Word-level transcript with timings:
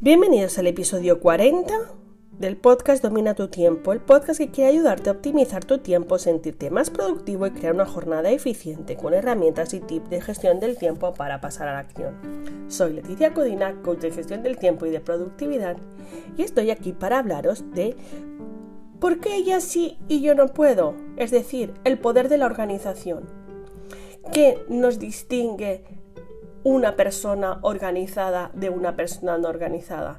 Bienvenidos 0.00 0.56
al 0.58 0.68
episodio 0.68 1.18
40 1.18 1.74
del 2.38 2.56
podcast 2.56 3.02
Domina 3.02 3.34
tu 3.34 3.48
tiempo, 3.48 3.92
el 3.92 3.98
podcast 3.98 4.38
que 4.38 4.48
quiere 4.48 4.70
ayudarte 4.70 5.10
a 5.10 5.14
optimizar 5.14 5.64
tu 5.64 5.78
tiempo, 5.78 6.20
sentirte 6.20 6.70
más 6.70 6.88
productivo 6.88 7.48
y 7.48 7.50
crear 7.50 7.74
una 7.74 7.84
jornada 7.84 8.30
eficiente 8.30 8.94
con 8.94 9.12
herramientas 9.12 9.74
y 9.74 9.80
tips 9.80 10.08
de 10.08 10.20
gestión 10.20 10.60
del 10.60 10.78
tiempo 10.78 11.14
para 11.14 11.40
pasar 11.40 11.66
a 11.66 11.72
la 11.72 11.80
acción. 11.80 12.14
Soy 12.68 12.92
Leticia 12.92 13.34
Codina, 13.34 13.74
coach 13.82 13.98
de 13.98 14.12
gestión 14.12 14.44
del 14.44 14.56
tiempo 14.56 14.86
y 14.86 14.90
de 14.90 15.00
productividad, 15.00 15.76
y 16.36 16.42
estoy 16.42 16.70
aquí 16.70 16.92
para 16.92 17.18
hablaros 17.18 17.64
de 17.72 17.96
por 19.00 19.18
qué 19.18 19.34
ella 19.34 19.60
sí 19.60 19.98
y 20.06 20.20
yo 20.20 20.36
no 20.36 20.46
puedo, 20.46 20.94
es 21.16 21.32
decir, 21.32 21.74
el 21.82 21.98
poder 21.98 22.28
de 22.28 22.38
la 22.38 22.46
organización. 22.46 23.24
¿Qué 24.32 24.64
nos 24.68 25.00
distingue 25.00 25.82
una 26.64 26.96
persona 26.96 27.58
organizada 27.62 28.50
de 28.54 28.70
una 28.70 28.96
persona 28.96 29.38
no 29.38 29.48
organizada. 29.48 30.18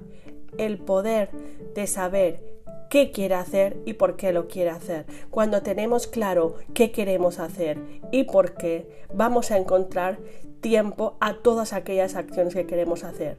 El 0.58 0.80
poder 0.80 1.30
de 1.76 1.88
saber 1.88 2.41
qué 2.90 3.12
quiere 3.12 3.36
hacer 3.36 3.77
y 3.86 3.94
por 3.94 4.16
qué 4.16 4.34
lo 4.34 4.48
quiere 4.48 4.72
hacer. 4.72 5.05
Cuando 5.30 5.62
tenemos 5.62 6.08
claro 6.08 6.55
qué 6.73 6.91
queremos 6.91 7.40
hacer 7.40 7.80
y 8.12 8.23
por 8.23 8.55
qué, 8.55 9.05
vamos 9.13 9.52
a 9.52 9.58
encontrar 9.58 10.18
tiempo 10.62 11.16
a 11.20 11.36
todas 11.36 11.73
aquellas 11.73 12.16
acciones 12.16 12.54
que 12.54 12.66
queremos 12.66 13.04
hacer. 13.04 13.38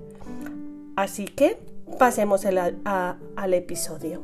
Así 0.96 1.26
que 1.26 1.58
pasemos 1.98 2.46
al 2.46 3.54
episodio. 3.54 4.22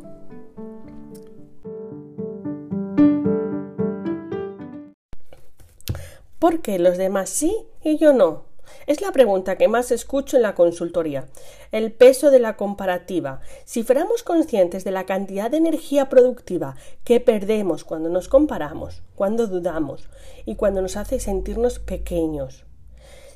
¿Por 6.38 6.60
qué 6.60 6.78
los 6.78 6.96
demás 6.98 7.30
sí 7.30 7.66
y 7.82 7.96
yo 7.98 8.12
no? 8.12 8.45
Es 8.86 9.00
la 9.00 9.12
pregunta 9.12 9.56
que 9.56 9.68
más 9.68 9.90
escucho 9.90 10.36
en 10.36 10.42
la 10.42 10.54
consultoría. 10.54 11.26
El 11.72 11.92
peso 11.92 12.30
de 12.30 12.38
la 12.38 12.56
comparativa. 12.56 13.40
Si 13.64 13.82
fuéramos 13.82 14.22
conscientes 14.22 14.84
de 14.84 14.90
la 14.90 15.06
cantidad 15.06 15.50
de 15.50 15.56
energía 15.56 16.08
productiva 16.08 16.76
que 17.04 17.20
perdemos 17.20 17.84
cuando 17.84 18.08
nos 18.08 18.28
comparamos, 18.28 19.02
cuando 19.14 19.46
dudamos 19.46 20.08
y 20.44 20.54
cuando 20.54 20.82
nos 20.82 20.96
hace 20.96 21.18
sentirnos 21.18 21.78
pequeños. 21.78 22.64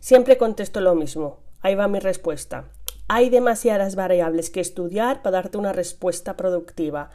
Siempre 0.00 0.38
contesto 0.38 0.80
lo 0.80 0.94
mismo. 0.94 1.38
Ahí 1.60 1.75
va 1.75 1.88
mi 1.88 1.98
respuesta. 1.98 2.64
Hay 3.08 3.28
demasiadas 3.28 3.97
variables 3.97 4.50
que 4.50 4.60
estudiar 4.60 5.22
para 5.22 5.38
darte 5.38 5.58
una 5.58 5.72
respuesta 5.72 6.36
productiva. 6.36 7.10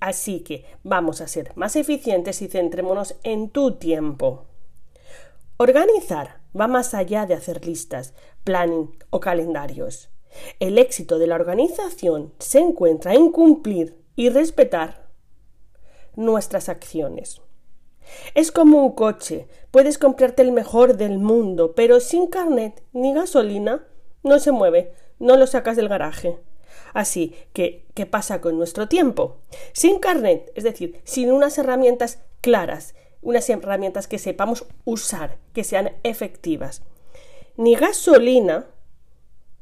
Así 0.00 0.40
que 0.40 0.64
vamos 0.82 1.20
a 1.20 1.28
ser 1.28 1.52
más 1.56 1.76
eficientes 1.76 2.42
y 2.42 2.48
centrémonos 2.48 3.16
en 3.22 3.50
tu 3.50 3.76
tiempo. 3.76 4.46
Organizar 5.56 6.39
va 6.58 6.68
más 6.68 6.94
allá 6.94 7.26
de 7.26 7.34
hacer 7.34 7.64
listas, 7.64 8.14
planning 8.44 8.96
o 9.10 9.20
calendarios. 9.20 10.10
El 10.60 10.78
éxito 10.78 11.18
de 11.18 11.26
la 11.26 11.34
organización 11.34 12.32
se 12.38 12.60
encuentra 12.60 13.14
en 13.14 13.32
cumplir 13.32 13.96
y 14.16 14.28
respetar 14.28 15.08
nuestras 16.14 16.68
acciones. 16.68 17.40
Es 18.34 18.50
como 18.50 18.84
un 18.84 18.92
coche, 18.92 19.46
puedes 19.70 19.98
comprarte 19.98 20.42
el 20.42 20.52
mejor 20.52 20.96
del 20.96 21.18
mundo, 21.18 21.74
pero 21.74 22.00
sin 22.00 22.26
carnet 22.26 22.82
ni 22.92 23.14
gasolina 23.14 23.86
no 24.22 24.38
se 24.38 24.52
mueve, 24.52 24.92
no 25.18 25.36
lo 25.36 25.46
sacas 25.46 25.76
del 25.76 25.88
garaje. 25.88 26.38
Así 26.92 27.34
que, 27.52 27.86
¿qué 27.94 28.06
pasa 28.06 28.40
con 28.40 28.56
nuestro 28.56 28.88
tiempo? 28.88 29.38
Sin 29.72 30.00
carnet, 30.00 30.50
es 30.54 30.64
decir, 30.64 31.00
sin 31.04 31.30
unas 31.30 31.56
herramientas 31.58 32.20
claras 32.40 32.94
unas 33.22 33.48
herramientas 33.50 34.08
que 34.08 34.18
sepamos 34.18 34.66
usar, 34.84 35.38
que 35.52 35.64
sean 35.64 35.92
efectivas. 36.02 36.82
Ni 37.56 37.74
gasolina, 37.74 38.66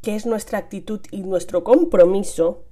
que 0.02 0.14
es 0.14 0.26
nuestra 0.26 0.58
actitud 0.58 1.00
y 1.10 1.22
nuestro 1.22 1.64
compromiso, 1.64 2.64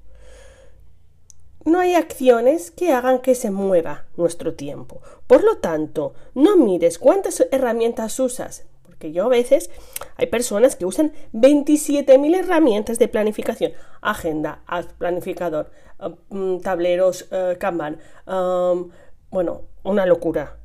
no 1.64 1.80
hay 1.80 1.95
acciones 1.95 2.70
que 2.70 2.92
hagan 2.92 3.19
que 3.19 3.35
se 3.35 3.51
mueva 3.51 4.05
nuestro 4.17 4.55
tiempo. 4.55 5.02
Por 5.27 5.42
lo 5.42 5.58
tanto, 5.58 6.14
no 6.35 6.57
mires 6.57 6.98
cuántas 6.98 7.45
herramientas 7.51 8.20
usas, 8.20 8.64
porque 8.85 9.11
yo 9.11 9.25
a 9.25 9.29
veces 9.29 9.69
hay 10.17 10.29
personas 10.29 10.77
que 10.77 10.86
usan 10.86 11.13
27.000 11.33 12.39
herramientas 12.39 13.01
de 13.01 13.08
planificación, 13.08 13.73
agenda, 14.01 14.63
planificador, 14.98 15.73
eh, 15.98 16.14
mm, 16.30 16.61
tableros, 16.61 17.27
eh, 17.33 17.57
Kanban, 17.58 17.98
um, 18.29 18.91
bueno, 19.30 19.63
una 19.83 20.07
locura. 20.07 20.58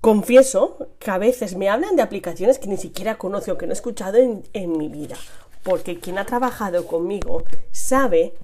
Confieso 0.00 0.88
que 0.98 1.10
a 1.10 1.18
veces 1.18 1.56
me 1.56 1.68
hablan 1.68 1.96
de 1.96 2.02
aplicaciones 2.02 2.58
que 2.58 2.68
ni 2.68 2.76
siquiera 2.76 3.18
conozco 3.18 3.58
que 3.58 3.66
no 3.66 3.72
he 3.72 3.74
escuchado 3.74 4.18
en, 4.18 4.44
en 4.52 4.76
mi 4.76 4.88
vida, 4.88 5.16
porque 5.62 5.98
quien 5.98 6.18
ha 6.18 6.26
trabajado 6.26 6.86
conmigo 6.86 7.44
sabe 7.72 8.34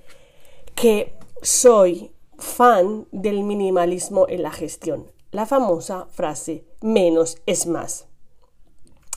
que 0.74 1.14
soy 1.42 2.12
fan 2.38 3.06
del 3.12 3.44
minimalismo 3.44 4.26
en 4.28 4.42
la 4.42 4.50
gestión. 4.50 5.10
La 5.30 5.46
famosa 5.46 6.06
frase 6.10 6.64
menos 6.80 7.38
es 7.46 7.66
más. 7.66 8.06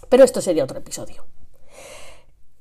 Pero 0.09 0.23
esto 0.23 0.41
sería 0.41 0.63
otro 0.63 0.77
episodio. 0.77 1.25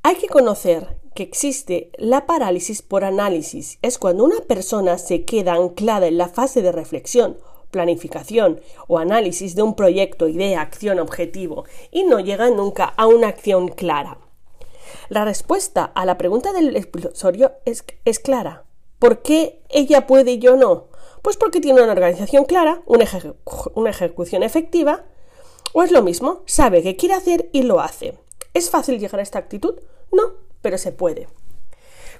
Hay 0.03 0.17
que 0.17 0.29
conocer 0.29 0.99
que 1.15 1.23
existe 1.23 1.91
la 1.97 2.27
parálisis 2.27 2.83
por 2.83 3.05
análisis. 3.05 3.79
Es 3.81 3.99
cuando 3.99 4.25
una 4.25 4.41
persona 4.41 4.99
se 4.99 5.25
queda 5.25 5.55
anclada 5.55 6.07
en 6.07 6.19
la 6.19 6.29
fase 6.29 6.63
de 6.63 6.73
reflexión 6.73 7.39
planificación 7.75 8.61
o 8.87 8.99
análisis 8.99 9.57
de 9.57 9.63
un 9.63 9.75
proyecto, 9.75 10.29
idea, 10.29 10.61
acción, 10.61 11.01
objetivo 11.01 11.65
y 11.91 12.05
no 12.05 12.21
llega 12.21 12.49
nunca 12.51 12.85
a 12.85 13.09
una 13.09 13.27
acción 13.27 13.67
clara. 13.67 14.19
La 15.09 15.25
respuesta 15.25 15.85
a 15.85 16.07
la 16.07 16.17
pregunta 16.17 16.53
del 16.53 16.77
episodio 16.77 17.53
es, 17.65 17.85
es 18.05 18.21
clara. 18.21 18.63
¿Por 19.01 19.23
qué 19.23 19.61
ella 19.71 20.07
puede 20.07 20.31
y 20.31 20.39
yo 20.39 20.55
no? 20.57 20.87
Pues 21.21 21.37
porque 21.37 21.61
tiene 21.61 21.83
una 21.83 21.93
organización 21.93 22.45
clara, 22.45 22.83
una, 22.87 23.07
una 23.75 23.91
ejecución 23.91 24.45
efectiva, 24.45 25.05
o 25.73 25.83
es 25.83 25.91
lo 25.91 26.03
mismo, 26.03 26.45
sabe 26.47 26.85
qué 26.85 26.95
quiere 26.95 27.17
hacer 27.17 27.51
y 27.53 27.63
lo 27.63 27.81
hace. 27.81 28.17
¿Es 28.55 28.71
fácil 28.71 29.01
llegar 29.01 29.19
a 29.19 29.25
esta 29.25 29.41
actitud? 29.41 29.75
No, 30.13 30.35
pero 30.63 30.79
se 30.79 30.93
puede. 30.93 31.27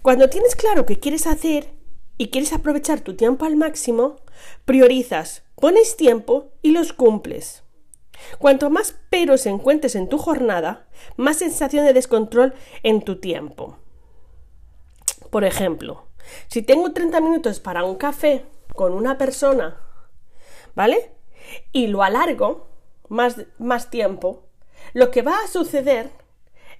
Cuando 0.03 0.29
tienes 0.29 0.57
claro 0.57 0.85
qué 0.85 0.99
quieres 0.99 1.29
hacer 1.29 1.73
y 2.19 2.31
quieres 2.31 2.53
aprovechar 2.53 3.03
tu 3.03 3.15
tiempo 3.15 3.45
al 3.45 3.55
máximo, 3.55 4.17
priorizas 4.65 5.44
Pones 5.65 5.97
tiempo 5.97 6.53
y 6.61 6.73
los 6.73 6.93
cumples. 6.93 7.63
Cuanto 8.39 8.69
más 8.69 8.95
peros 9.09 9.47
encuentres 9.47 9.95
en 9.95 10.11
tu 10.11 10.19
jornada, 10.19 10.87
más 11.17 11.39
sensación 11.39 11.87
de 11.87 11.95
descontrol 11.95 12.53
en 12.83 13.01
tu 13.01 13.19
tiempo. 13.19 13.79
Por 15.31 15.43
ejemplo, 15.43 16.05
si 16.49 16.61
tengo 16.61 16.93
30 16.93 17.19
minutos 17.23 17.61
para 17.61 17.83
un 17.83 17.97
café 17.97 18.45
con 18.75 18.93
una 18.93 19.17
persona, 19.17 19.81
¿vale? 20.75 21.13
Y 21.73 21.87
lo 21.87 22.03
alargo 22.03 22.69
más, 23.09 23.47
más 23.57 23.89
tiempo, 23.89 24.43
lo 24.93 25.11
que 25.11 25.23
va 25.23 25.39
a 25.39 25.49
suceder 25.49 26.11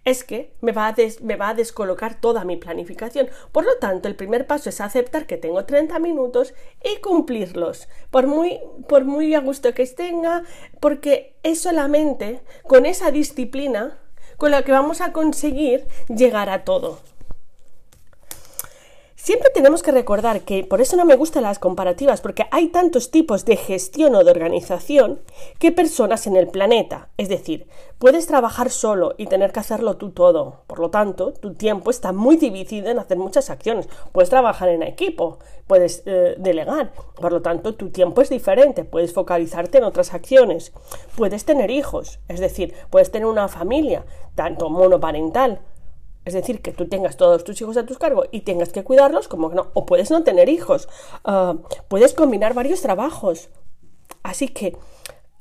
es 0.05 0.25
que 0.25 0.53
me 0.61 0.73
va, 0.73 0.89
a 0.89 1.55
descolocar 1.55 2.21
toda 2.21 2.45
mi 2.45 2.57
planificación. 2.57 3.29
Por 3.53 3.65
lo 3.65 3.77
tanto, 3.79 4.09
el 4.09 4.17
primer 4.17 4.47
paso 4.47 4.69
es 4.69 4.81
aceptar 4.81 5.27
que 5.27 5.37
tengo 5.37 5.65
30 5.65 5.99
minutos 5.99 6.55
y 6.83 7.01
cumplirlos, 7.01 7.89
por 8.11 8.27
muy, 8.27 8.61
por 8.89 9.05
muy 9.05 9.35
a 9.35 9.41
gusto 9.41 9.73
que 9.73 9.87
tenga, 9.87 10.45
porque 10.81 11.37
es 11.43 11.61
solamente 11.61 12.43
con 12.67 12.87
esa 12.87 13.11
disciplina 13.11 13.99
con 14.37 14.51
la 14.51 14.63
que 14.63 14.73
vamos 14.73 15.01
a 15.01 15.13
conseguir 15.13 15.87
llegar 16.09 16.51
a 16.51 16.65
todo. 16.65 16.99
Siempre 19.25 19.49
tenemos 19.49 19.83
que 19.83 19.91
recordar 19.91 20.43
que 20.43 20.65
por 20.65 20.83
eso 20.83 20.99
no 20.99 21.07
me 21.07 21.17
gustan 21.17 21.45
las 21.45 21.59
comparativas, 21.59 22.21
porque 22.21 22.45
hay 22.51 22.69
tantos 22.69 23.11
tipos 23.11 23.47
de 23.47 23.57
gestión 23.57 24.15
o 24.15 24.23
de 24.23 24.31
organización 24.31 25.23
que 25.59 25.73
personas 25.73 26.27
en 26.27 26.37
el 26.37 26.49
planeta. 26.49 27.09
Es 27.17 27.31
decir, 27.31 27.67
puedes 27.99 28.27
trabajar 28.27 28.69
solo 28.69 29.15
y 29.17 29.25
tener 29.25 29.51
que 29.51 29.61
hacerlo 29.61 29.97
tú 29.97 30.11
todo. 30.11 30.65
Por 30.67 30.79
lo 30.79 30.91
tanto, 30.91 31.33
tu 31.33 31.55
tiempo 31.55 31.91
está 31.91 32.13
muy 32.13 32.37
dividido 32.37 32.91
en 32.91 32.99
hacer 32.99 33.17
muchas 33.17 33.49
acciones. 33.49 33.89
Puedes 34.13 34.29
trabajar 34.29 34.69
en 34.69 34.83
equipo, 34.83 35.39
puedes 35.67 36.03
eh, 36.05 36.35
delegar. 36.37 36.93
Por 37.19 37.33
lo 37.33 37.41
tanto, 37.41 37.77
tu 37.77 37.89
tiempo 37.89 38.21
es 38.21 38.29
diferente. 38.29 38.85
Puedes 38.85 39.15
focalizarte 39.15 39.79
en 39.79 39.85
otras 39.85 40.13
acciones. 40.13 40.75
Puedes 41.17 41.47
tener 41.47 41.71
hijos, 41.71 42.19
es 42.29 42.41
decir, 42.41 42.75
puedes 42.91 43.11
tener 43.11 43.25
una 43.25 43.49
familia, 43.49 44.05
tanto 44.35 44.69
monoparental 44.69 45.63
es 46.25 46.33
decir, 46.35 46.63
que 46.63 46.73
tú 46.73 46.89
tengas 46.89 47.17
todos 47.17 47.45
tus 47.45 47.61
hijos 47.61 47.77
a 47.77 47.85
tu 47.85 47.95
cargo 47.97 48.25
y 48.31 48.41
tengas 48.41 48.71
que 48.71 48.83
cuidarlos, 48.83 49.29
como 49.29 49.51
que 49.51 49.57
no. 49.57 49.71
O 49.75 49.85
puedes 49.85 50.11
no 50.11 50.23
tener 50.23 50.49
hijos. 50.49 50.89
Ah, 51.25 51.57
puedes 51.89 52.15
combinar 52.15 52.55
varios 52.55 52.81
trabajos. 52.81 53.51
Así 54.23 54.49
que, 54.49 54.77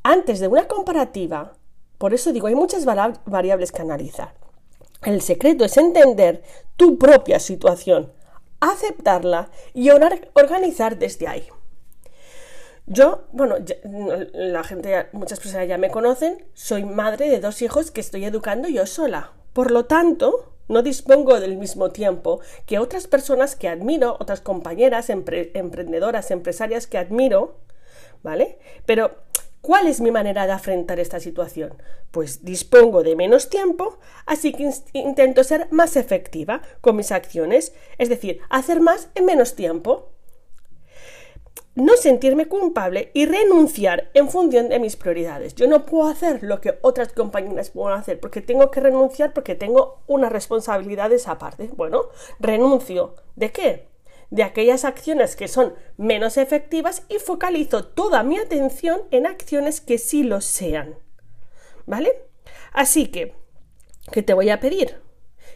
antes 0.04 0.40
de 0.40 0.50
una 0.50 0.68
comparativa, 0.68 1.54
por 1.98 2.14
eso 2.14 2.34
digo, 2.34 2.48
hay 2.48 2.56
muchas 2.56 2.84
variables 2.86 3.72
que 3.72 3.82
analizar. 3.82 4.34
El 5.04 5.22
secreto 5.22 5.64
es 5.64 5.78
entender 5.78 6.44
tu 6.76 6.98
propia 6.98 7.40
situación, 7.40 8.12
aceptarla 8.60 9.50
y 9.74 9.90
organizar 9.90 10.98
desde 10.98 11.28
ahí. 11.28 11.48
Yo, 12.86 13.24
bueno, 13.32 13.56
la 14.34 14.64
gente, 14.66 15.08
muchas 15.14 15.40
personas 15.40 15.70
ya 15.70 15.78
me 15.78 15.90
conocen, 15.90 16.46
soy 16.54 16.84
madre 16.84 17.30
de 17.30 17.40
dos 17.40 17.62
hijos 17.62 17.92
que 17.92 18.02
estoy 18.02 18.26
educando 18.26 18.68
yo 18.68 18.86
sola. 18.86 19.32
Por 19.54 19.72
lo 19.72 19.86
tanto, 19.86 20.53
no 20.68 20.82
dispongo 20.82 21.40
del 21.40 21.58
mismo 21.58 21.90
tiempo 21.90 22.40
que 22.66 22.80
otras 22.80 23.08
personas 23.08 23.56
que 23.56 23.68
admiro, 23.68 24.18
otras 24.20 24.42
compañeras 24.42 25.10
emprendedoras, 25.10 26.32
empresarias 26.32 26.88
que 26.88 26.98
admiro, 26.98 27.60
¿vale? 28.22 28.58
Pero, 28.86 29.16
¿cuál 29.62 29.88
es 29.88 30.02
mi 30.02 30.12
manera 30.12 30.46
de 30.46 30.54
afrontar 30.54 31.00
esta 31.00 31.20
situación? 31.20 31.74
Pues 32.12 32.46
dispongo 32.46 33.04
de 33.04 33.16
menos 33.16 33.50
tiempo, 33.50 34.00
así 34.26 34.54
que 34.54 34.72
intento 34.94 35.44
ser 35.44 35.68
más 35.72 35.96
efectiva 35.96 36.62
con 36.82 36.96
mis 36.96 37.12
acciones, 37.12 37.74
es 37.98 38.10
decir, 38.10 38.40
hacer 38.50 38.80
más 38.80 39.10
en 39.16 39.26
menos 39.26 39.56
tiempo 39.56 40.13
no 41.76 41.98
sentirme 41.98 42.48
culpable 42.48 43.10
y 43.14 43.26
renunciar 43.26 44.12
en 44.14 44.30
función 44.30 44.70
de 44.70 44.80
mis 44.80 44.96
prioridades. 44.96 45.56
Yo 45.56 45.68
no 45.68 45.86
puedo 45.86 46.08
hacer 46.08 46.44
lo 46.44 46.62
que 46.62 46.78
otras 46.82 47.14
compañeras 47.14 47.72
pueden 47.72 47.98
hacer 47.98 48.20
porque 48.20 48.42
tengo 48.42 48.70
que 48.70 48.80
renunciar 48.80 49.34
porque 49.34 49.56
tengo 49.56 50.04
unas 50.08 50.32
responsabilidades 50.32 51.28
aparte. 51.28 51.70
Bueno, 51.76 52.10
renuncio. 52.40 53.16
¿De 53.36 53.52
qué? 53.52 53.88
De 54.30 54.44
aquellas 54.44 54.86
acciones 54.86 55.36
que 55.36 55.48
son 55.48 55.74
menos 55.98 56.38
efectivas 56.38 57.04
y 57.10 57.18
focalizo 57.18 57.86
toda 57.86 58.24
mi 58.24 58.38
atención 58.38 59.02
en 59.12 59.26
acciones 59.26 59.82
que 59.82 59.98
sí 59.98 60.24
lo 60.24 60.42
sean. 60.42 60.98
¿Vale? 61.86 62.24
Así 62.72 63.08
que, 63.08 63.36
¿qué 64.12 64.22
te 64.22 64.34
voy 64.34 64.50
a 64.50 64.60
pedir? 64.60 65.02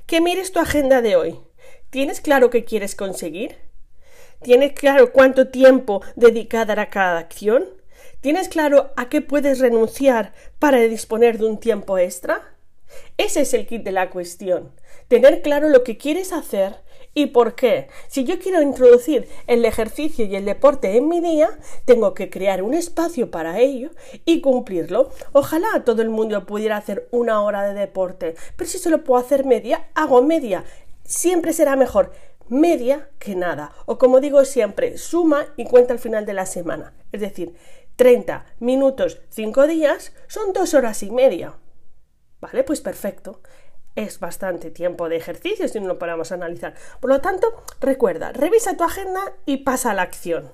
Que 0.06 0.22
mires 0.22 0.52
tu 0.52 0.60
agenda 0.60 1.02
de 1.02 1.16
hoy. 1.16 1.40
¿Tienes 1.90 2.22
claro 2.22 2.50
qué 2.50 2.66
quieres 2.66 2.96
conseguir? 2.96 3.67
¿Tienes 4.44 4.74
claro 4.74 5.12
cuánto 5.12 5.48
tiempo 5.48 6.02
dedicar 6.16 6.80
a 6.80 6.90
cada 6.90 7.18
acción? 7.18 7.66
¿Tienes 8.22 8.50
claro 8.50 8.92
a 8.96 9.10
qué 9.10 9.22
puedes 9.22 9.60
renunciar 9.60 10.34
para 10.60 10.80
disponer 10.80 11.40
de 11.40 11.46
un 11.46 11.60
tiempo 11.60 11.98
extra? 11.98 12.56
Ese 13.18 13.42
es 13.42 13.54
el 13.56 13.66
kit 13.66 13.84
de 13.84 13.92
la 13.92 14.12
cuestión. 14.12 14.72
Tener 15.08 15.42
claro 15.42 15.70
lo 15.70 15.84
que 15.84 15.98
quieres 15.98 16.34
hacer 16.34 16.76
y 17.16 17.28
por 17.28 17.56
qué. 17.56 17.88
Si 18.10 18.26
yo 18.26 18.38
quiero 18.38 18.62
introducir 18.62 19.28
el 19.48 19.66
ejercicio 19.66 20.26
y 20.26 20.36
el 20.36 20.46
deporte 20.46 20.96
en 20.98 21.10
mi 21.10 21.20
día, 21.20 21.50
tengo 21.86 22.14
que 22.14 22.30
crear 22.30 22.62
un 22.62 22.76
espacio 22.76 23.32
para 23.32 23.60
ello 23.60 23.90
y 24.24 24.42
cumplirlo. 24.42 25.10
Ojalá 25.34 25.84
todo 25.84 26.04
el 26.04 26.10
mundo 26.10 26.46
pudiera 26.46 26.78
hacer 26.78 27.08
una 27.10 27.42
hora 27.42 27.64
de 27.64 27.80
deporte, 27.80 28.36
pero 28.56 28.70
si 28.70 28.78
solo 28.78 29.04
puedo 29.04 29.20
hacer 29.20 29.46
media, 29.46 29.88
hago 29.96 30.22
media. 30.22 30.64
Siempre 31.04 31.54
será 31.54 31.76
mejor 31.76 32.12
media 32.50 33.10
que 33.20 33.36
nada. 33.36 33.72
O 33.86 33.98
como 33.98 34.20
digo 34.20 34.44
siempre, 34.46 34.98
suma 34.98 35.46
y 35.58 35.66
cuenta 35.66 35.94
al 35.94 36.00
final 36.00 36.26
de 36.26 36.34
la 36.34 36.46
semana. 36.46 36.94
Es 37.12 37.22
decir, 37.22 37.56
30 37.96 38.46
minutos, 38.60 39.22
5 39.30 39.68
días 39.68 40.14
son 40.28 40.54
2 40.54 40.74
horas 40.74 41.04
y 41.04 41.12
media. 41.12 41.56
¿Vale? 42.40 42.64
Pues 42.64 42.82
perfecto. 42.82 43.42
Es 43.96 44.20
bastante 44.20 44.70
tiempo 44.70 45.10
de 45.10 45.18
ejercicio 45.18 45.68
si 45.68 45.80
no 45.80 45.88
lo 45.88 45.98
paramos 45.98 46.32
a 46.32 46.36
analizar. 46.36 46.76
Por 47.00 47.10
lo 47.10 47.20
tanto, 47.20 47.64
recuerda, 47.82 48.32
revisa 48.32 48.78
tu 48.78 48.84
agenda 48.84 49.34
y 49.46 49.58
pasa 49.58 49.92
a 49.92 49.94
la 49.96 50.04
acción. 50.04 50.52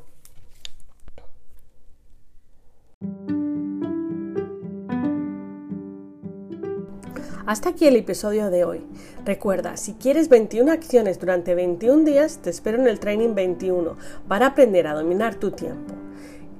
Hasta 7.46 7.70
aquí 7.70 7.88
el 7.88 7.98
episodio 7.98 8.50
de 8.50 8.64
hoy. 8.64 8.86
Recuerda, 9.26 9.76
si 9.76 9.96
quieres 9.96 10.30
21 10.30 10.72
acciones 10.72 11.20
durante 11.20 11.56
21 11.56 12.06
días, 12.06 12.38
te 12.38 12.50
espero 12.50 12.80
en 12.80 12.88
el 12.88 13.02
Training 13.02 13.36
21 13.36 13.98
para 14.30 14.48
aprender 14.48 14.88
a 14.88 14.94
dominar 14.94 15.36
tu 15.36 15.52
tiempo. 15.52 15.94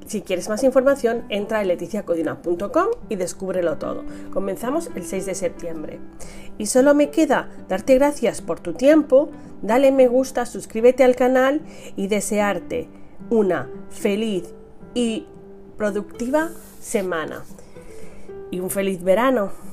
Si 0.08 0.22
quieres 0.22 0.50
más 0.50 0.62
información, 0.66 1.24
entra 1.30 1.60
a 1.60 1.64
leticiacodina.com 1.64 2.88
y 3.08 3.16
descúbrelo 3.16 3.78
todo. 3.78 4.04
Comenzamos 4.34 4.90
el 4.94 5.06
6 5.06 5.26
de 5.26 5.36
septiembre. 5.36 6.00
Y 6.58 6.66
solo 6.66 6.94
me 6.94 7.12
queda 7.12 7.50
darte 7.70 7.96
gracias 7.96 8.42
por 8.42 8.60
tu 8.60 8.74
tiempo, 8.74 9.30
dale 9.62 9.94
me 9.94 10.10
gusta, 10.10 10.46
suscríbete 10.46 11.06
al 11.06 11.16
canal 11.16 11.62
y 11.96 12.08
desearte 12.08 12.90
una 13.30 13.70
feliz 13.90 14.54
y 14.94 15.28
productiva 15.78 16.50
semana. 16.82 17.46
Y 18.52 18.60
un 18.60 18.70
feliz 18.70 19.02
verano. 19.02 19.73